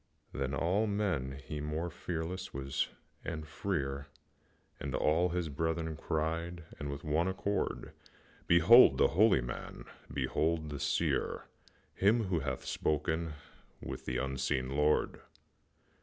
Than 0.33 0.55
all 0.55 0.87
men 0.87 1.33
he 1.45 1.61
more 1.61 1.91
fearless 1.91 2.51
was 2.55 2.87
and 3.23 3.47
freer, 3.47 4.07
And 4.79 4.95
all 4.95 5.29
his 5.29 5.47
brethren 5.47 5.95
cried 5.95 6.63
with 6.83 7.03
one 7.03 7.27
accord, 7.27 7.91
"Behold 8.47 8.97
the 8.97 9.09
holy 9.09 9.41
man! 9.41 9.85
Behold 10.11 10.71
the 10.71 10.79
Seer! 10.79 11.43
Him 11.93 12.23
who 12.23 12.39
hath 12.39 12.65
spoken 12.65 13.33
with 13.79 14.05
the 14.05 14.17
unseen 14.17 14.69
Lord!" 14.75 15.21